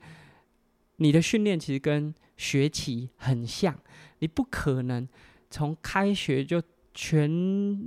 [0.97, 3.75] 你的训练其实跟学期很像，
[4.19, 5.09] 你不可能
[5.49, 6.61] 从开学就。
[6.93, 7.29] 全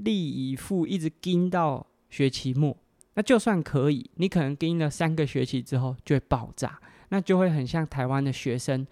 [0.05, 2.77] 力以赴，一直盯到学期末。
[3.15, 8.87] 那就算可以，你可能盯了三个学期之后就会爆炸，那就会很像台湾的学生，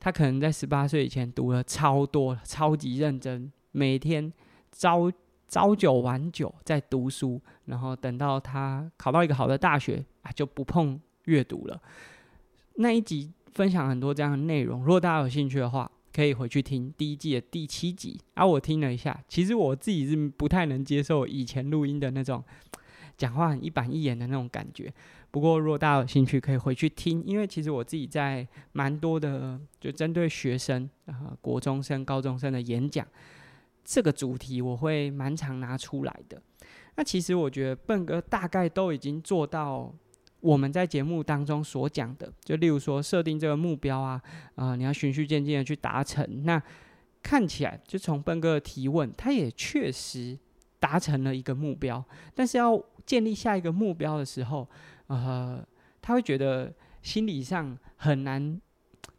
[0.00, 4.32] 他可能在十八岁以前读了超多、超级认真，每天
[4.72, 5.12] 朝
[5.46, 11.80] 朝九晚九在读书，然后等到他考到一个好的大学啊，就不碰阅读了。
[12.76, 15.90] 那一集分享很多这样的内容，如果大家有兴趣的话。
[16.12, 22.44] 可以回去听第一季的第七集，啊，我听了一下，其实我自己是不太能接受以前录音的那种
[23.16, 24.92] 讲话很一板一眼的那种感觉。
[25.30, 33.06] 不过，如果大家有兴趣，可以回去听，因为其实我自己在蛮多的就针对学生啊，国中生、高中生的演讲，
[33.84, 36.42] 这个主题我会蛮常拿出来的。
[36.96, 39.94] 那其实我觉得笨哥大概都已经做到。
[40.42, 44.20] 我们在节目当中所讲的，就例如说设定这个目标啊，
[44.56, 46.44] 啊、你要循序渐进的去达成。
[46.44, 46.60] 那
[47.22, 50.36] 看起来，就从笨哥的提问，他也确实
[50.80, 52.04] 达成了一个目标。
[52.34, 52.76] 但是要
[53.06, 54.68] 建立下一个目标的时候，
[55.06, 55.64] 呃，
[56.00, 58.60] 他会觉得心理上很难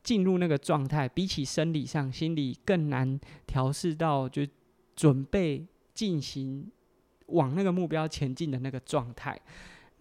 [0.04, 4.46] 进入那个状态，比起生理上，心理更难调试到就
[4.94, 6.70] 准备进行
[7.28, 9.40] 往那个目标前进的那个状态。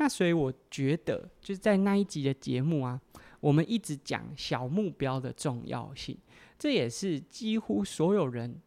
[0.03, 3.01] 那所以我觉得，就是在那一集的节目啊，
[3.39, 6.19] 我们一直讲小目标的重要性，
[6.59, 8.61] 这也是几乎所有人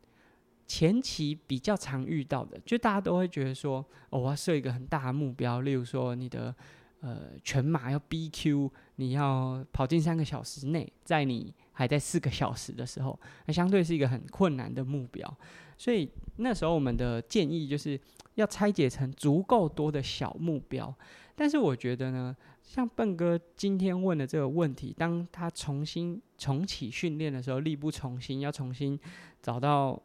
[0.66, 2.58] 前期比较常遇到的。
[2.66, 6.56] 就大家都会觉得说，哦，我要设一个很大的目标，例如说你的
[7.02, 15.38] 呃全马要 BQ，你要跑进三个小时内，在你还在四个小时的时候，那相对是一个很困难的目标。
[15.78, 18.00] 所以那时候我们的建议就是
[18.36, 20.96] 要拆解成足够多的小目标。
[21.38, 28.98] 但是我觉得呢，像笨哥今天问的这个问题，当他重新重启训练的时候，力不从心，要重新
[29.42, 30.02] 找到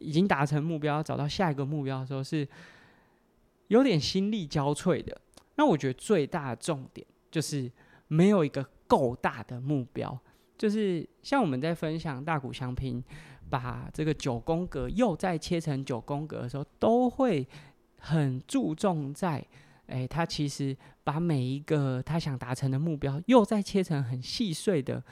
[0.00, 2.46] 已经达成目标，找到下一个目标的时候，是
[3.68, 5.16] 有点心力交瘁的。
[5.54, 7.70] 那我觉得最大的重点就是
[8.08, 10.18] 没有一个够大的目标，
[10.58, 13.00] 就是像我们在分享大谷翔平
[13.48, 17.46] 把这个九宫格又再切成九宫格的时候，都会
[18.00, 19.46] 很注重在。
[19.86, 25.02] 诶，他其实把每一个他想达成的目标，又再切成很细碎的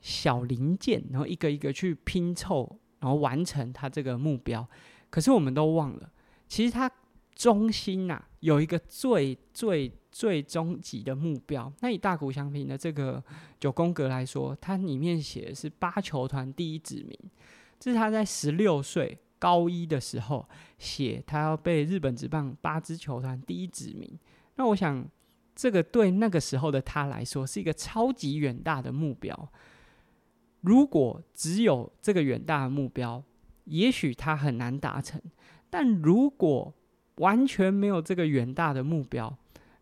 [0.00, 4.66] 小零件，然后一个一个去拼凑，然后完成他这个目标。
[5.10, 6.10] 可是我们都忘了，
[6.48, 6.90] 其实他
[7.34, 11.70] 中心呐、有一个最最最终极的目标。
[11.80, 13.22] 那以大谷翔平的这个
[13.60, 17.18] 九宫格来说，它里面写的是八球团第一指名，
[17.78, 19.18] 这是他在十六岁。
[19.38, 24.18] 高一的时候写他要被日本职棒八支球团第一指名，
[24.54, 25.06] 那我想
[25.54, 29.48] 这个对那个时候的他来说是一个超级远大的目标。
[30.62, 33.22] 如果只有这个远大的目标，
[33.64, 35.20] 也许他很难达成；
[35.68, 36.74] 但如果
[37.16, 39.36] 完全没有这个远大的目标，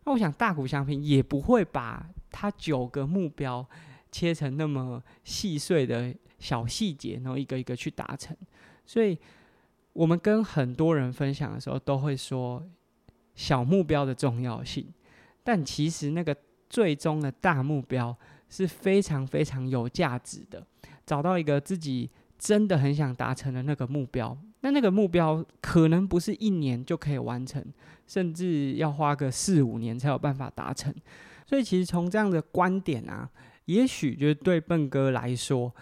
[0.04, 3.64] 那我想大谷翔平也不会把他九个目标
[4.10, 8.36] 切成那么细碎的小细节，然后一个一个去达成。
[8.84, 9.16] 所以。
[9.94, 12.62] 我们跟很多人分享的时候，都会说
[13.34, 14.86] 小目标的重要性，
[15.42, 16.36] 但其实那个
[16.68, 18.14] 最终的大目标
[18.48, 20.66] 是非常非常有价值的。
[21.06, 27.64] 找到一个自己真的很想达成的那个目标，那那个目标可能不是一年就可以完成，
[28.06, 30.92] 甚至要花个四五年才有办法达成。
[31.46, 33.30] 所以，其实从这样的观点啊，
[33.66, 35.72] 也许就是对笨哥来说。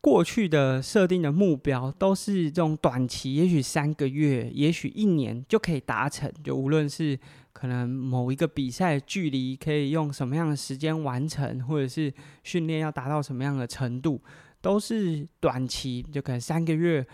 [0.00, 6.32] 过去的设定的目标都是这种短期，也许三个月，也许一年就可以达成。
[6.44, 7.18] 就无论是
[7.52, 12.12] 可能某一个比赛距离可以用什么样的时间完成，或者是
[12.44, 14.22] 训练要达到什么样的程度，
[14.60, 17.04] 都是短期，就可能三个月、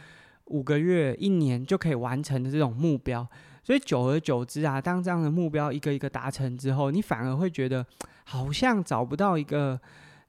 [0.45, 3.27] 五个月、一年就可以完成的这种目标。
[3.63, 7.85] 所以久而久之啊，当这样的目标一个一个达成之后，你反而会觉得
[8.25, 9.81] 好像找不到一个。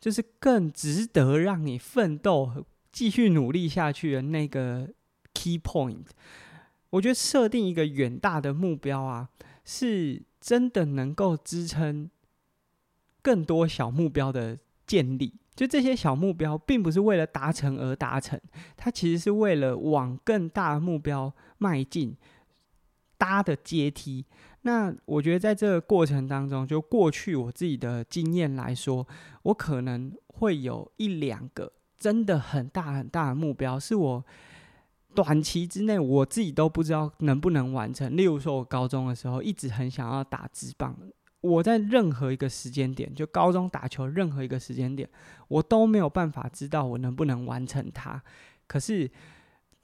[0.05, 4.87] 就是更值得让你奋斗、继续努力下去的那个
[5.33, 6.05] key point。
[6.91, 9.29] 我觉得设定一个远大的目标啊，
[9.63, 12.07] 是真的能够支撑
[13.23, 15.33] 更多小目标的建立。
[15.55, 18.39] 就这些小目标，并不是为了达成而达成，
[18.77, 22.15] 它其实是为了往更大的目标迈进。
[23.25, 24.23] 搭的阶梯。
[24.61, 29.07] 那我觉得在这个过程当中，就过去我自己的经验来说，
[29.41, 34.23] 我可能会有一两个真的很大很大的目标，是我
[35.15, 38.15] 短期之内我自己都不知道能不能完成。
[38.15, 40.95] 例如说，我高中的时候一直很想要打职棒，
[41.41, 45.09] 我在任何一个时间点，就高中打球任何一个时间点，
[45.47, 48.21] 我都没有办法知道我能不能完成它。
[48.67, 49.09] 可是，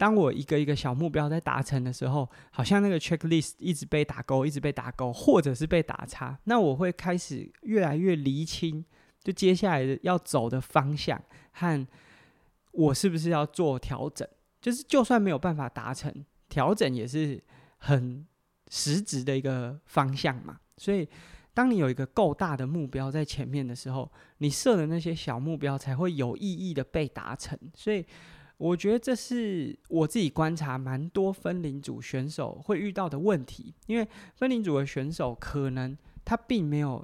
[0.01, 8.83] 当我一个一个小目标在达成的时候，好像那个 checklist 一直被打勾，一直被打勾，或者是被打叉，那我会开始越来越厘清，
[9.23, 11.21] 就接下来的要走的方向
[11.51, 11.87] 和
[12.71, 14.27] 我是不是要做调整。
[14.59, 16.11] 就是就算没有办法达成，
[16.49, 17.39] 调整也是
[17.77, 18.25] 很
[18.71, 20.59] 实质的一个方向嘛。
[20.77, 21.07] 所以，
[21.53, 27.55] 当你有一个够大的目标在前面的时候，你设的那些小目标才会有意义的被达成。
[27.75, 28.03] 所以。
[28.61, 37.03] 我觉得这是我自己观察蛮多分龄组选手会遇到的问题，因为分龄组的选手可能他并没有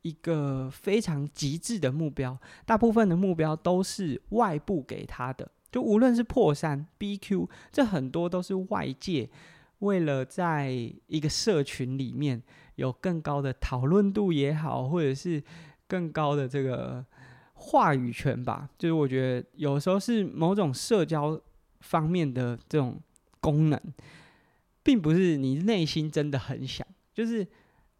[0.00, 9.28] 一个非常极致的目标，大部分的目标都是外部给他的，就无论是破三、BQ，这很多都是外界
[9.80, 10.70] 为了在
[11.08, 12.42] 一个社群里面
[12.76, 15.42] 有更高的讨论度也好，或者是
[15.86, 17.04] 更高的这个。
[17.58, 21.40] 话语权吧，就是我觉得有时候是某种社交
[21.80, 23.00] 方面的这种
[23.40, 23.80] 功能，
[24.82, 27.44] 并不是你内心真的很想，就是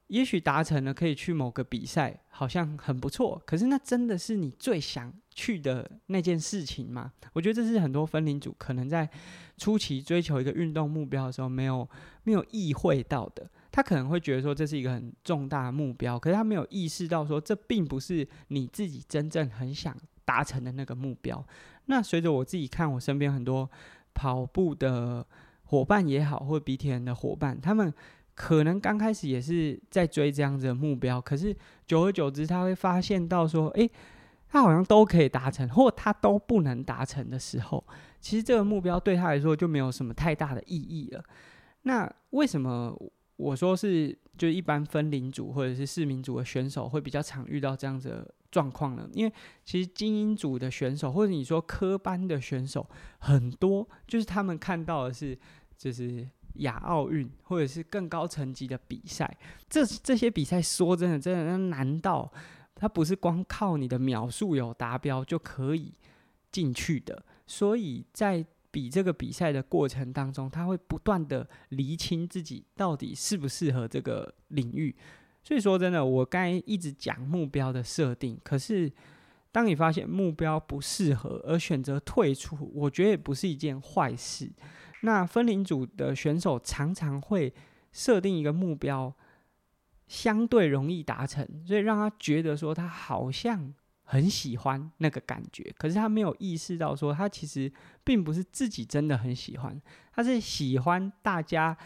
[0.08, 7.12] 也许达成了可以去某个比赛，好像很不错，可是那真的是你最想去的那件事情吗？
[7.32, 9.08] 我觉得这是很多分龄组可能在
[9.56, 11.88] 初期追求一个运动目标的时候没有
[12.24, 13.50] 没有意会到的。
[13.76, 21.46] 他可能会觉得说，这是一个很重大的目标，可是他没有意识到说，这并不是你自己真正很想达成的那个目标。
[21.84, 23.70] 那随着我自己看我身边很多
[24.14, 25.26] 跑步的
[25.64, 27.92] 伙伴也好，或者比铁人的伙伴，他们
[28.34, 31.54] 可能刚开始也是在追这样子的目标，可是
[31.86, 33.90] 久而久之，他会发现到说，诶，
[34.48, 37.86] 他好像都可以达成，或他都不能达成的时候，
[38.22, 41.22] 其实这个目标对他来说就没有什么太大的意义了。
[41.82, 42.98] 那为什么？
[43.36, 49.08] 我说是，就一般分龄组或者是市民组的选手会比较常遇到这样子的状况呢？
[49.12, 49.32] 因为
[49.64, 55.38] 其实精英组的选手或者你说科班的选手很多，就是他们看到的是
[55.76, 59.36] 就是亚奥运或者是更高层级的比赛。
[59.68, 62.32] 这这些比赛说真的，真的难道
[62.74, 65.92] 他不是光靠你的秒数有达标就可以
[66.50, 67.22] 进去的？
[67.46, 68.44] 所以在
[68.76, 74.94] 比这个比赛的过程当中，他会不断的厘清自己到底适不适合这个领域。
[75.42, 78.92] 所以说真的，我刚才一直讲目标的设定，可是
[79.50, 84.52] 当你发现目标不适合而选择退出，我觉得也不是一件坏事。
[85.00, 87.50] 那分龄组的选手常常会
[87.92, 89.10] 设定一个目标，
[90.06, 93.72] 相对容易达成，所以让他觉得说他好像。
[94.08, 97.70] 很喜欢那个感觉，可是他没有意识到说，他其实
[98.04, 99.82] 并不是自己真的很喜欢，
[100.12, 101.76] 他是喜欢大家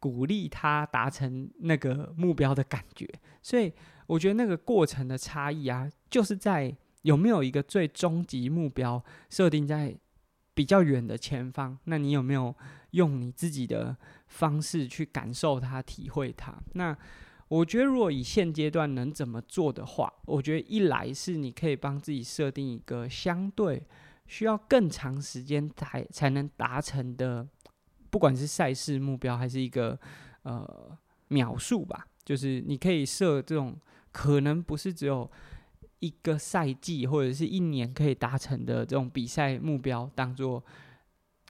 [0.00, 3.06] 鼓励他达成那个目标的感觉。
[3.42, 3.70] 所以
[4.06, 9.94] 我觉得那个过程的差异啊，就是在有没有一个最终极目标设定在
[10.54, 12.54] 比较远的前方，那你有没有
[12.92, 13.94] 用你自己的
[14.28, 16.54] 方式去感受它、体会它？
[16.72, 16.96] 那。
[17.48, 23.80] 我觉得，如果以现阶段能怎么做的话，我觉得一来是你可以帮自己设定一个相对
[24.26, 27.46] 需要更长时间才才能达成的，
[28.10, 29.96] 不管是赛事目标还是一个
[30.42, 33.78] 呃秒数吧，就是你可以设这种
[34.10, 35.30] 可能不是只有
[36.00, 40.64] 一个赛季或者是一年可以达成的这种比赛目标，当做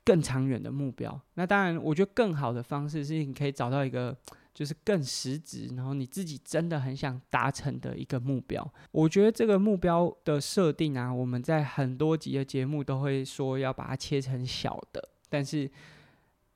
[0.05, 1.19] 更长远的目标。
[1.35, 4.15] 那当然，我觉得更好的方式是你可以找到一个。
[4.57, 8.67] 就是更实质，然后你自己真的很想达成的一个目标。
[8.91, 15.71] 我觉得这个目标的设定啊，我们在很多集的节目都会说要把它切成小的，但是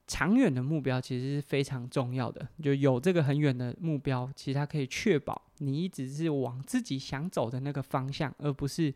[0.07, 2.49] 长远的目标其实是非常重要的。
[2.63, 8.95] 就有这个很远的目标，其实它可以确保你一直是往自己想走的那个方向，而不是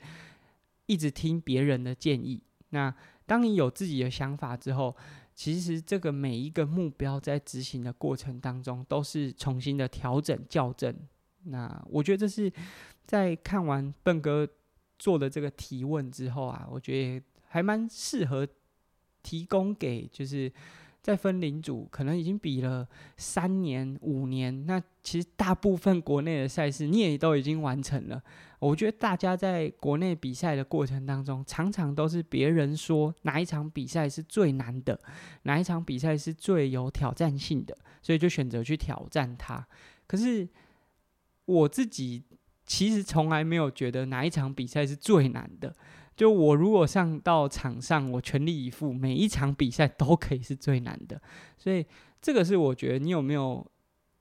[0.87, 2.41] 一直听别人的建议。
[2.71, 2.93] 那
[3.27, 4.97] 当你有自己的想法之后，
[5.35, 10.95] 其实这个每一个目标在执行的过程当中，都是重新的调整校正。
[11.45, 12.51] 那我觉得这是
[13.05, 14.49] 在看完笨哥
[14.99, 18.47] 做的这个提问之后啊，我觉得还蛮适合
[19.23, 20.51] 提供给就是
[21.05, 22.89] 在分龄组可能已经比了
[23.19, 28.23] 三年、五年，那其实大部分国内的赛事你也都已经完成了。
[28.59, 34.99] 我觉得大家在国内比赛的过程当中，常常都是别人说哪一场比赛是最难的，
[35.43, 39.63] 哪一场比赛是最有挑战性的，所以就选择去挑战它。
[40.07, 40.49] 可是
[41.45, 42.25] 我自己
[42.65, 45.77] 其实从来没有觉得哪一场比赛是最难的。
[46.17, 51.21] 就我如果上到场上，我全力以赴，每一场比赛都可以是最难的。
[51.59, 51.85] 所以
[52.23, 53.67] 这个是我觉得你有没有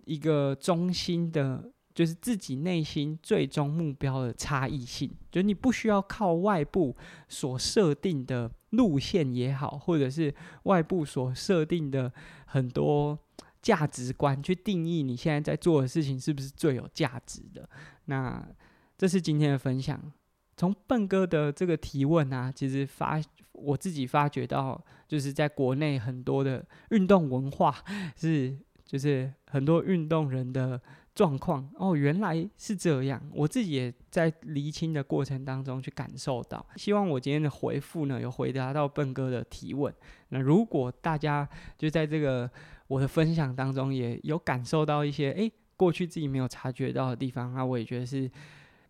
[0.06, 5.10] 一个中心的，就是自己内心最终目标的差异性。
[5.32, 6.96] 就你不需要靠外部
[7.30, 10.34] 所设定的路线也好，或者是
[10.64, 12.12] 外部所设定的
[12.46, 13.18] 很多
[13.62, 17.70] 价值观去定义你现在在做的事情是不是最有价值的。
[18.06, 18.44] 那
[18.98, 20.12] 这是今天的分享。
[20.56, 23.20] 从笨哥的这个提问啊，其实发
[23.52, 27.76] 我自己发觉到，就是在国内很多的运动文化
[28.16, 30.80] 是，就是很多运动人的
[31.16, 33.22] 状况哦，原来是这样。
[33.32, 36.66] 我自己也在厘清的过程当中去感受到。
[36.76, 39.94] 希望我今天的回复呢，有回答到笨哥的提问。
[40.30, 41.48] 那如果大家
[41.78, 42.50] 就在这个
[42.88, 48.30] 我的分享当中也有感受到一些诶，过去自己没有察觉到的地方，那我也觉得是。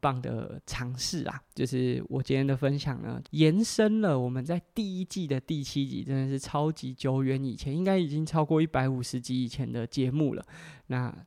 [0.03, 10.45] 棒的尝试啊，就是我今天的分享呢，延伸了我们在第一季的第七集，真的是超级久远以前，应该已经超过一百五十集以前的节目了。
[10.87, 11.25] 那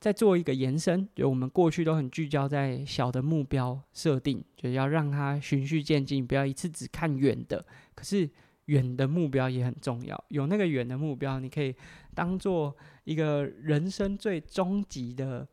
[0.00, 7.62] 再做一个延伸，就我们过去都很聚焦在小的目标设定，就要让它循序渐进，不要一次只看远的。
[7.94, 8.28] 可是
[8.66, 11.74] 远的目标也很重要，有那个远的目标，你可以
[12.14, 15.46] 当做一个人生最终极的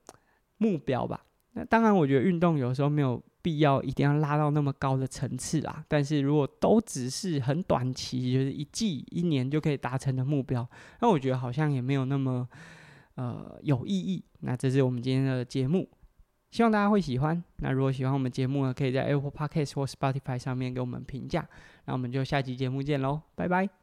[0.58, 1.26] 目标吧。
[1.54, 5.84] 那当然，我觉得运动有时候没有必要一定要拉到那么高的层次啦。
[5.88, 10.66] 但是如果都只是很短期，就是一季、一年就可以达成的目标，
[11.02, 12.48] 那我觉得好像也没有那么
[13.16, 14.24] 呃有意义。
[14.40, 15.90] 那这是我们今天的节目，
[16.52, 17.44] 希望大家会喜欢。
[17.58, 21.46] 那如果喜欢我们节目呢，可以在 Apple Podcast 或 Spotify 上面给我们评价。
[21.86, 23.81] 那我们就下期节目见喽，拜拜。